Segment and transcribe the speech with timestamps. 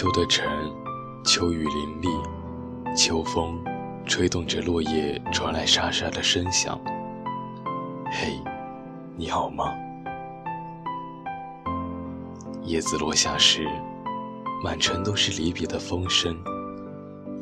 [0.00, 0.48] 秋的晨，
[1.26, 3.62] 秋雨淋漓，秋风
[4.06, 6.80] 吹动着落叶，传来沙沙的声响。
[8.10, 8.40] 嘿，
[9.14, 9.74] 你好吗？
[12.62, 13.68] 叶子落下时，
[14.64, 16.34] 满城都是离别的风声。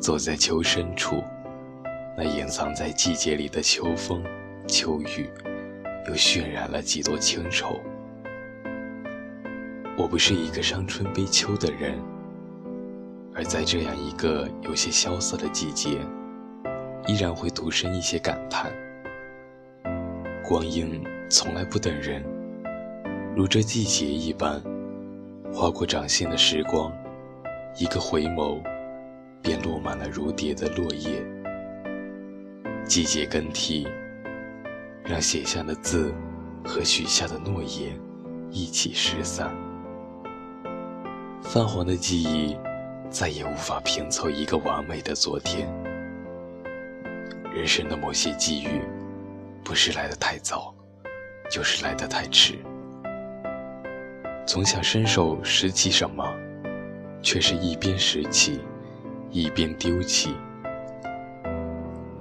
[0.01, 1.23] 走在秋深处，
[2.17, 4.21] 那隐藏在季节里的秋风、
[4.67, 5.31] 秋雨，
[6.09, 7.79] 又渲染了几多情愁。
[9.97, 11.97] 我不是一个伤春悲秋的人，
[13.39, 16.01] 而在这样一个有些萧瑟的季节，
[17.07, 18.69] 依然会独生一些感叹。
[20.43, 22.21] 光阴从来不等人，
[23.37, 24.61] 如这季节一般，
[25.53, 26.91] 划过掌心的时光，
[27.77, 28.61] 一个回眸，
[29.41, 31.25] 便落满了如蝶的落叶。
[32.83, 33.87] 季节更替，
[35.05, 36.13] 让写下的字
[36.65, 37.97] 和许下的诺言
[38.51, 39.49] 一起失散。
[41.41, 42.57] 泛黄的记忆，
[43.09, 45.67] 再也无法拼凑一个完美的昨天。
[47.53, 48.81] 人生的某些际遇，
[49.63, 50.73] 不是来得太早，
[51.49, 52.55] 就是来得太迟。
[54.45, 56.23] 总想伸手拾起什么，
[57.21, 58.59] 却是一边拾起，
[59.31, 60.35] 一边丢弃。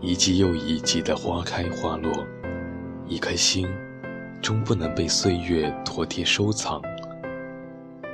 [0.01, 2.27] 一季又一季的花开花落，
[3.07, 3.69] 一颗心，
[4.41, 6.81] 终不能被岁月妥帖收藏。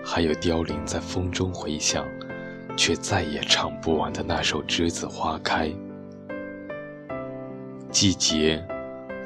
[0.04, 2.06] 还有凋零在风中回响，
[2.76, 5.68] 却再也唱不完的那首《栀子花开》。
[7.90, 8.62] 季节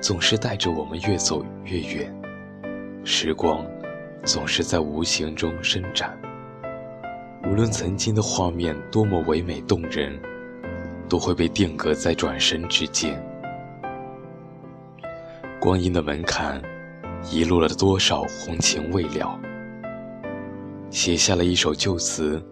[0.00, 2.14] 总是带着我们越走越远，
[3.04, 3.66] 时光
[4.24, 6.16] 总是在无形中伸展。
[7.44, 10.20] 无论曾经的画面多么唯美动人，
[11.08, 13.18] 都会被定格在转身之间。
[15.58, 16.60] 光阴的门槛，
[17.30, 19.38] 遗落了多少红情未了？
[20.90, 22.42] 写下了一首旧词，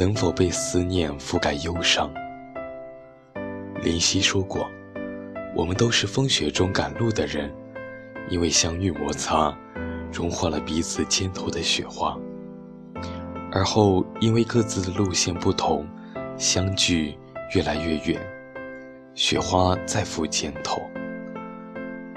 [0.00, 2.10] 能否被思念覆盖忧伤？
[3.82, 4.66] 林夕说过
[5.54, 7.52] ：“我们都是风雪中赶路的人，
[8.30, 9.54] 因为相遇摩擦，
[10.10, 12.18] 融化了彼此肩头的雪花。
[13.52, 15.86] 而后因为各自的路线不同，
[16.38, 17.14] 相距
[17.54, 18.18] 越来越远，
[19.14, 20.80] 雪花再赴肩头。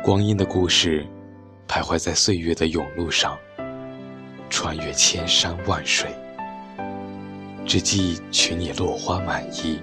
[0.01, 1.05] 光阴的故事，
[1.67, 3.37] 徘徊在岁月的甬路上。”
[4.49, 6.15] 穿越千山万水，
[7.65, 9.79] 只记取你落花满衣，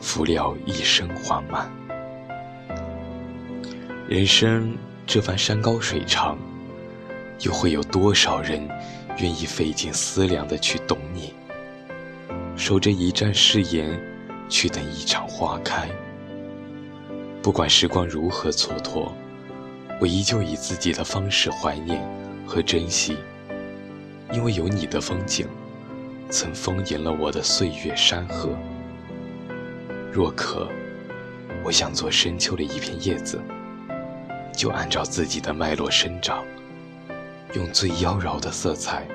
[0.00, 1.70] 拂了一生还满。
[4.08, 4.76] 人生
[5.06, 6.36] 这番山高水长，
[7.40, 8.68] 又会有多少人
[9.18, 11.32] 愿意费尽思量的去懂你？
[12.56, 13.98] 守着一站誓言，
[14.48, 15.88] 去等一场花开。
[17.42, 19.10] 不管时光如何蹉跎，
[20.00, 22.02] 我依旧以自己的方式怀念
[22.46, 23.16] 和珍惜。
[24.32, 25.46] 因为有你的风景，
[26.34, 28.58] 曾丰盈了我的岁月山河。
[30.12, 30.68] 若可，
[31.62, 33.40] 我想做深秋的一片叶子，
[34.52, 36.44] 就按照自己的脉络生长，
[37.54, 39.06] 用最妖娆的色彩，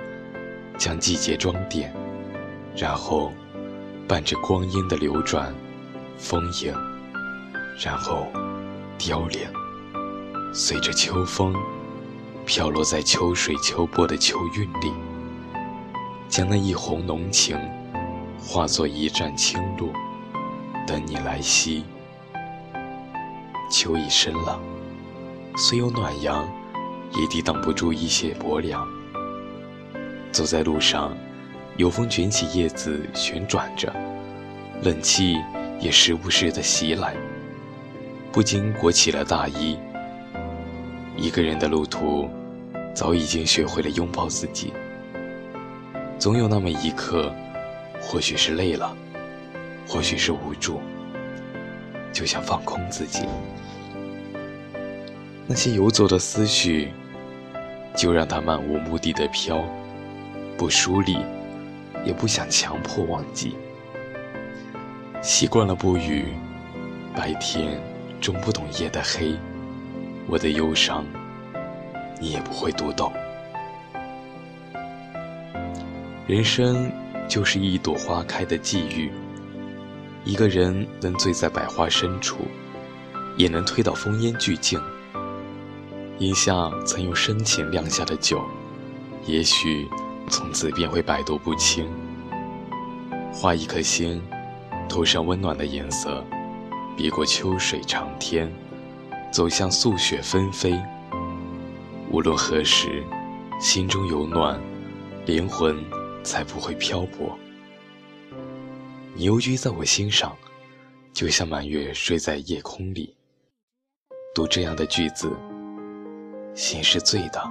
[0.78, 1.94] 将季节装点，
[2.74, 3.34] 然后
[4.08, 5.54] 伴着光阴的流转，
[6.18, 6.74] 丰盈，
[7.84, 8.28] 然后
[8.98, 9.42] 凋零，
[10.54, 11.54] 随着秋风。
[12.46, 14.92] 飘落在秋水秋波的秋韵里，
[16.30, 17.60] 将那一泓浓情
[18.40, 19.92] 化作一站清露，
[20.86, 21.84] 等你来袭。
[23.72, 24.60] 秋已深了，
[25.58, 26.48] 虽有暖阳，
[27.20, 28.88] 也抵挡不住一些薄凉。
[30.32, 31.18] 走在路上，
[31.78, 33.92] 有风卷起叶子旋转着，
[34.84, 35.36] 冷气
[35.80, 37.16] 也时不时的袭来，
[38.32, 39.78] 不禁裹起了大衣。
[41.18, 42.30] 一个人的路途。
[42.96, 44.74] 早已经学会了拥抱自己。
[46.20, 47.34] 总有那么一刻，
[48.02, 48.94] 或许是累了，
[49.88, 50.82] 或许是无助，
[52.12, 53.26] 就想放空自己。
[55.48, 56.92] 那些游走的思绪，
[57.96, 59.64] 就让它漫无目的的飘，
[60.58, 61.20] 不梳理，
[62.04, 63.56] 也不想强迫忘记。
[65.22, 66.26] 习惯了不语，
[67.16, 67.80] 白天
[68.20, 69.34] 终不懂夜的黑，
[70.28, 71.06] 我的忧伤。
[72.20, 73.10] 你也不会读懂。
[76.30, 76.92] 人生
[77.28, 79.12] 就是一朵花开的际遇。
[80.24, 82.42] 一个人能醉在百花深处，
[83.36, 84.80] 也能推倒烽烟俱静。
[86.20, 88.44] 饮下曾用深情酿下的酒，
[89.26, 89.88] 也许
[90.30, 91.90] 从此便会百毒不侵。
[93.34, 94.22] 画一颗心，
[94.88, 96.24] 涂上温暖的颜色，
[96.96, 98.54] 别过秋水长天，
[99.32, 100.80] 走向素雪纷飞。
[102.12, 103.04] 无论何时，
[103.60, 104.62] 心中有暖，
[105.26, 105.76] 灵魂
[106.24, 107.38] 才不会漂泊。
[109.16, 110.36] 你幽居在我心上，
[111.14, 113.16] 就像满月睡在夜空里。
[114.34, 115.32] 读这样的句子，
[116.54, 117.42] 心是醉的，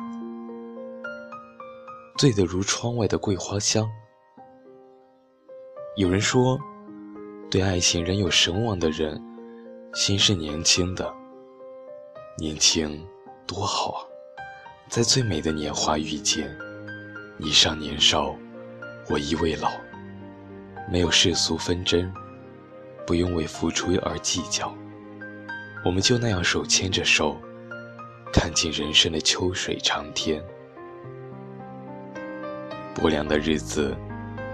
[2.17, 3.87] 醉得如窗外的桂花香。
[5.97, 6.59] 有人说，
[7.51, 9.21] 对爱情仍有神往的人，
[9.95, 11.13] 心是年轻的。
[12.39, 13.05] 年轻
[13.47, 14.01] 多好啊，
[14.89, 16.57] 在最美的年华遇见，
[17.37, 18.35] 你尚年少，
[19.09, 19.73] 我亦未老。
[20.91, 22.11] 没有世俗纷争，
[23.07, 24.75] 不用为付出而计较，
[25.85, 27.37] 我们就那样手牵着手，
[28.33, 30.43] 看尽人生的秋水长天。
[32.95, 33.95] 薄凉的日子，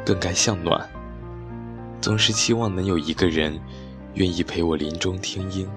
[0.04, 0.88] 更该向暖。
[2.00, 3.58] 总是期望能有一个人，
[4.14, 5.68] 愿意陪我林中听音，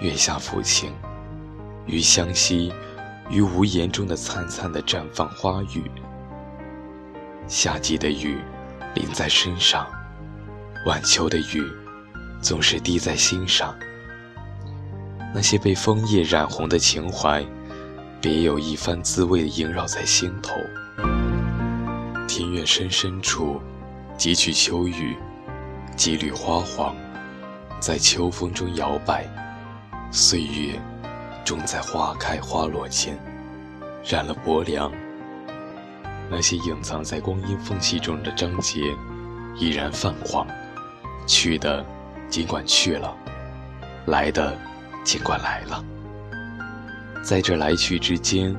[0.00, 0.90] 月下抚琴，
[1.86, 2.72] 于湘西，
[3.30, 5.90] 于无言中的灿灿的绽放花语。
[7.48, 8.38] 夏季的雨。
[8.94, 9.86] 淋在身上，
[10.86, 11.70] 晚秋的雨
[12.40, 13.76] 总是滴在心上。
[15.34, 17.44] 那些被枫叶染红的情怀，
[18.22, 20.54] 别有一番滋味萦绕在心头。
[22.26, 23.60] 庭院深深处，
[24.16, 25.14] 几曲秋雨，
[25.94, 26.96] 几缕花黄，
[27.78, 29.26] 在秋风中摇摆。
[30.10, 30.80] 岁月，
[31.44, 33.14] 终在花开花落间，
[34.02, 34.90] 染了薄凉。
[36.30, 38.80] 那些隐藏在光阴缝隙中的章节，
[39.56, 40.46] 依然泛黄。
[41.26, 41.84] 去的，
[42.28, 43.14] 尽管去了；
[44.06, 44.56] 来的，
[45.04, 45.84] 尽管来了。
[47.22, 48.54] 在这来去之间，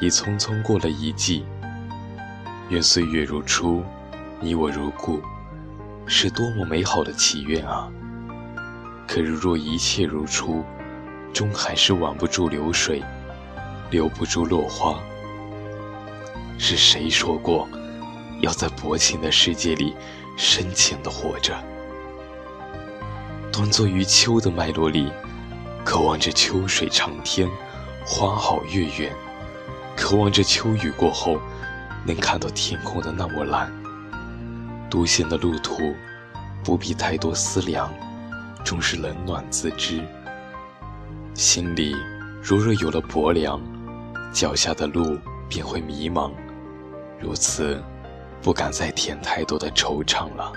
[0.00, 1.44] 已匆匆过了一季。
[2.68, 3.82] 愿岁月如初，
[4.40, 5.20] 你我如故，
[6.06, 7.90] 是多么美好的祈愿啊！
[9.06, 10.64] 可如若一切如初，
[11.32, 13.02] 终还是挽不住流水，
[13.90, 14.98] 留不住落花。
[16.58, 17.68] 是谁说过，
[18.40, 19.94] 要在薄情的世界里
[20.36, 21.54] 深情的活着？
[23.52, 25.12] 端坐于秋的脉络里，
[25.84, 27.48] 渴望着秋水长天，
[28.06, 29.12] 花好月圆，
[29.96, 31.38] 渴望着秋雨过后，
[32.06, 33.70] 能看到天空的那抹蓝。
[34.88, 35.94] 独行的路途，
[36.64, 37.92] 不必太多思量，
[38.64, 40.02] 终是冷暖自知。
[41.34, 41.96] 心里
[42.42, 43.60] 如若有了薄凉，
[44.32, 45.18] 脚下的路
[45.52, 46.32] 便会迷茫。
[47.20, 47.78] 如此，
[48.40, 50.50] 不敢再添太多的惆怅了。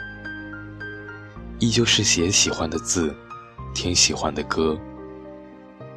[1.59, 3.13] 依旧是写喜欢的字，
[3.73, 4.79] 听喜欢的歌。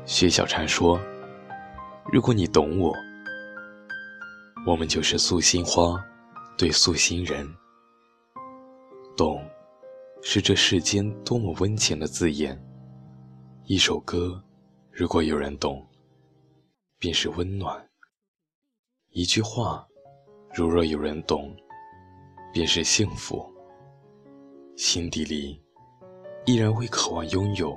[0.04, 0.98] 薛小禅说
[2.12, 2.92] ：“如果你懂我，
[4.66, 5.96] 我们就是素心花
[6.56, 7.48] 对素心人。
[9.16, 9.40] 懂，
[10.22, 12.60] 是这世间多么温情的字眼。
[13.64, 14.42] 一首歌，
[14.90, 15.86] 如果有人懂，
[16.98, 17.87] 便是温暖。
[19.18, 19.84] 一句话。”
[20.54, 21.54] 如若有人懂，
[22.52, 23.44] 便是幸福。
[24.76, 25.60] 心底里
[26.46, 27.76] 依然会渴望拥有，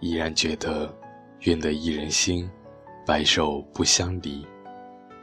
[0.00, 0.92] 依然觉得
[1.42, 2.50] 愿得一人心，
[3.06, 4.44] 白首不相离，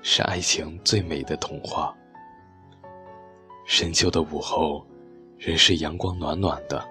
[0.01, 1.94] 是爱情最美的童话。
[3.66, 4.88] 深秋的午后，
[5.38, 6.81] 仍是阳光暖暖的，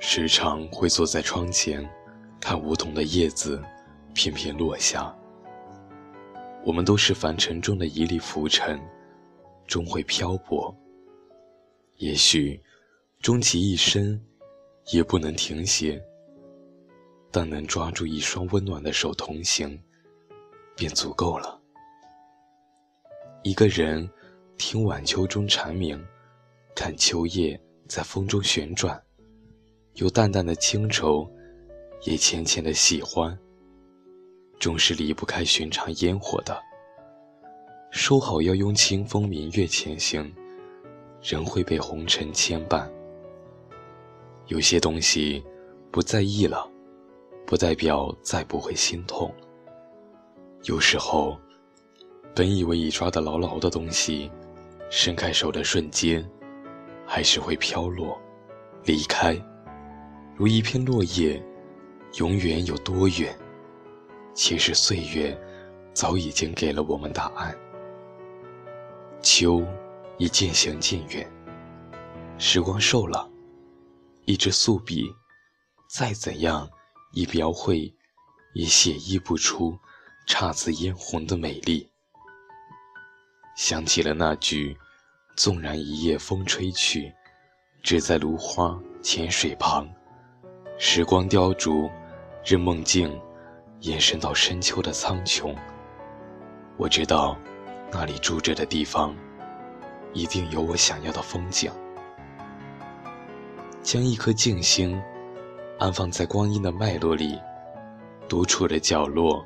[0.00, 1.88] 时常会坐在窗前，
[2.40, 3.62] 看梧桐的叶子
[4.12, 5.16] 片片落下。
[6.64, 8.80] 我们都是凡尘中的一粒浮尘，
[9.66, 10.74] 终会漂泊。
[11.96, 12.60] 也许，
[13.20, 14.20] 终其一生，
[14.92, 16.00] 也不能停歇。
[17.30, 19.80] 但能抓住一双温暖的手同行，
[20.76, 21.60] 便足够了。
[23.42, 24.08] 一个人，
[24.56, 26.00] 听晚秋中蝉鸣，
[26.76, 29.02] 看秋叶在风中旋转，
[29.94, 31.28] 有淡淡的清愁，
[32.04, 33.36] 也浅浅的喜欢。
[34.62, 36.56] 终是离不开寻常烟火的。
[37.90, 40.32] 说好要用清风明月前行，
[41.20, 42.88] 仍会被红尘牵绊。
[44.46, 45.42] 有些东西
[45.90, 46.70] 不在意了，
[47.44, 49.34] 不代表再不会心痛。
[50.62, 51.36] 有时候，
[52.32, 54.30] 本以为已抓得牢牢的东西，
[54.90, 56.24] 伸开手的瞬间，
[57.04, 58.16] 还是会飘落，
[58.84, 59.36] 离开，
[60.36, 61.42] 如一片落叶，
[62.20, 63.36] 永远有多远？
[64.34, 65.38] 其实岁月
[65.92, 67.56] 早已经给了我们答案。
[69.20, 69.64] 秋
[70.18, 71.30] 已渐行渐远，
[72.38, 73.30] 时光瘦了，
[74.24, 75.04] 一支素笔，
[75.88, 76.68] 再怎样
[77.12, 77.92] 一描绘，
[78.54, 79.78] 也写意不出
[80.26, 81.88] 姹紫嫣红的美丽。
[83.54, 84.76] 想起了那句
[85.36, 87.12] ：“纵然一夜风吹去，
[87.82, 89.86] 只在芦花浅水旁。”
[90.78, 91.90] 时光雕琢，
[92.44, 93.14] 任梦境。
[93.82, 95.56] 延伸到深秋的苍穹，
[96.76, 97.36] 我知道，
[97.90, 99.12] 那里住着的地方，
[100.12, 101.70] 一定有我想要的风景。
[103.82, 105.02] 将一颗静心
[105.80, 107.40] 安放在光阴的脉络里，
[108.28, 109.44] 独处的角落，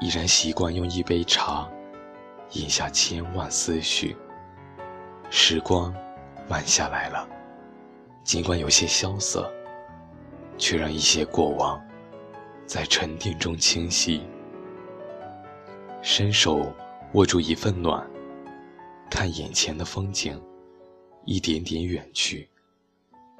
[0.00, 1.66] 依然习惯用一杯茶
[2.52, 4.14] 饮下千万思绪。
[5.30, 5.94] 时光
[6.46, 7.26] 慢下来了，
[8.22, 9.50] 尽管有些萧瑟，
[10.58, 11.82] 却让一些过往
[12.70, 14.22] 在沉淀中清晰。
[16.02, 16.72] 伸手
[17.14, 18.08] 握住一份暖，
[19.10, 20.40] 看眼前的风景
[21.26, 22.48] 一点点远去，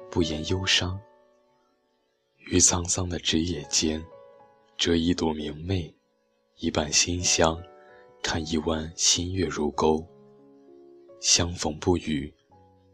[0.09, 0.99] 不言忧伤。
[2.39, 4.03] 于沧桑的枝叶间，
[4.75, 5.95] 折一朵明媚，
[6.57, 7.57] 一瓣馨香，
[8.21, 10.05] 看一弯新月如钩。
[11.21, 12.33] 相逢不语，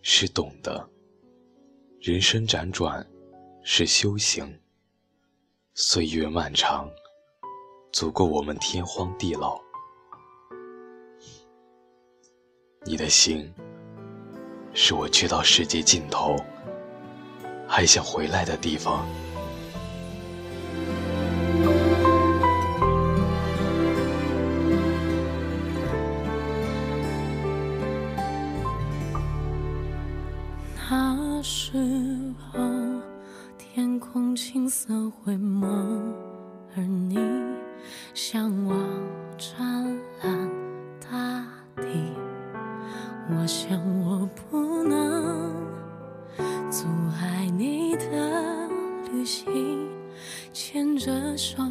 [0.04, 0.88] 是懂得；
[2.00, 3.04] 人生辗转，
[3.64, 4.48] 是修行。
[5.80, 6.90] 岁月漫长。
[7.92, 9.62] 足够我们天荒地老。
[12.84, 13.54] 你的心，
[14.74, 16.36] 是我去到世界尽头
[17.68, 19.06] 还想回来的地方。
[30.90, 32.27] 那时，
[33.78, 36.12] 天空青色灰蒙，
[36.76, 37.16] 而你。
[38.12, 38.76] 向往
[39.38, 39.86] 湛
[40.24, 40.50] 蓝
[41.00, 41.84] 大地，
[43.30, 45.54] 我想我不能
[46.72, 46.88] 阻
[47.22, 48.68] 碍你的
[49.12, 49.46] 旅行，
[50.52, 51.62] 牵着手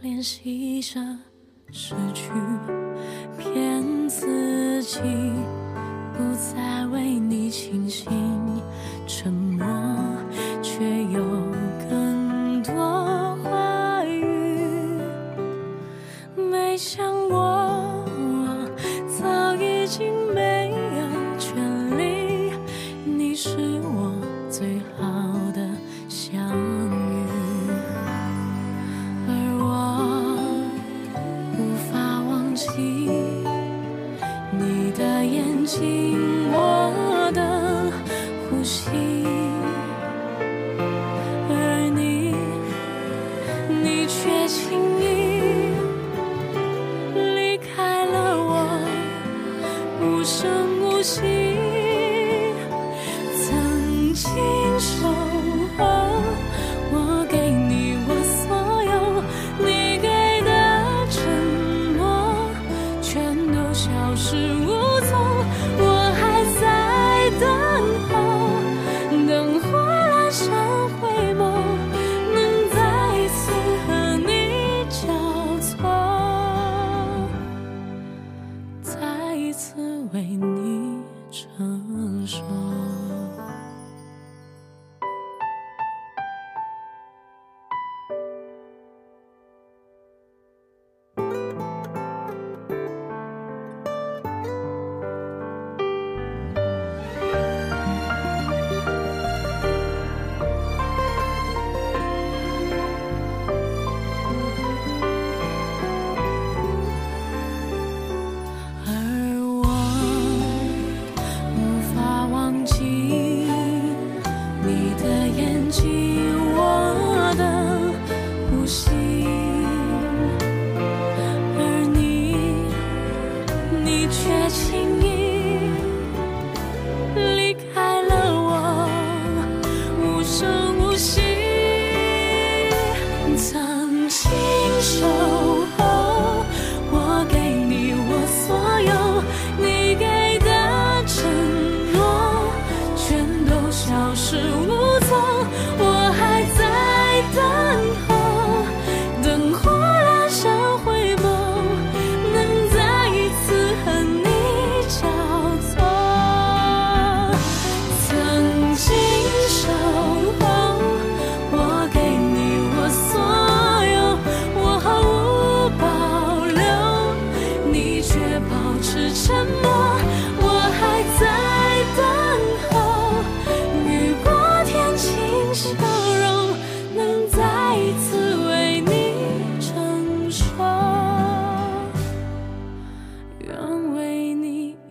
[0.00, 0.98] 练习着
[1.70, 2.30] 失去，
[3.36, 4.98] 骗自己
[6.14, 7.29] 不再为你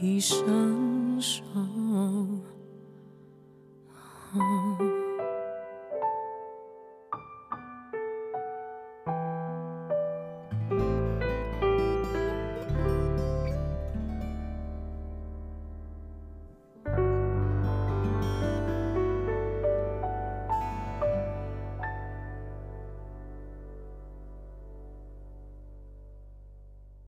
[0.02, 1.44] 一双手。